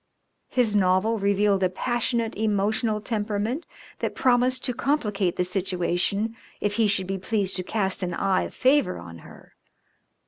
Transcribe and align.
His 0.49 0.75
novel 0.75 1.19
revealed 1.19 1.61
a 1.61 1.69
passionate, 1.69 2.35
emotional 2.35 3.01
temperament 3.01 3.67
that 3.99 4.15
promised 4.15 4.65
to 4.65 4.73
complicate 4.73 5.35
the 5.35 5.43
situation 5.43 6.35
if 6.59 6.77
he 6.77 6.87
should 6.87 7.05
be 7.05 7.19
pleased 7.19 7.55
to 7.57 7.63
cast 7.63 8.01
an 8.01 8.15
eye 8.15 8.41
of 8.41 8.53
favour 8.55 8.97
on 8.97 9.19
her. 9.19 9.53